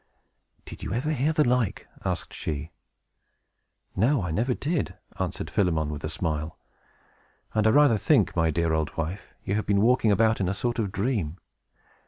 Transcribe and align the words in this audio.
"Did 0.65 0.81
you 0.81 0.95
ever 0.95 1.11
hear 1.11 1.31
the 1.31 1.47
like?" 1.47 1.85
asked 2.03 2.33
she. 2.33 2.71
"No, 3.95 4.23
I 4.23 4.31
never 4.31 4.55
did," 4.55 4.97
answered 5.19 5.47
Philemon, 5.51 5.89
with 5.91 6.03
a 6.03 6.09
smile. 6.09 6.57
"And 7.53 7.67
I 7.67 7.69
rather 7.69 7.99
think, 7.99 8.35
my 8.35 8.49
dear 8.49 8.73
old 8.73 8.97
wife, 8.97 9.35
you 9.43 9.53
have 9.53 9.67
been 9.67 9.81
walking 9.81 10.11
about 10.11 10.39
in 10.41 10.49
a 10.49 10.55
sort 10.55 10.79
of 10.79 10.85
a 10.85 10.91
dream. 10.91 11.37